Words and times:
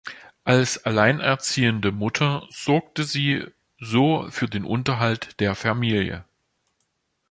Als 0.45 0.83
allein 0.83 1.19
erziehende 1.19 1.91
Mutter 1.91 2.47
sorgte 2.49 3.03
sie 3.03 3.45
so 3.79 4.25
für 4.31 4.47
den 4.47 4.63
Unterhalt 4.65 5.39
der 5.39 5.53
Familie. 5.53 6.25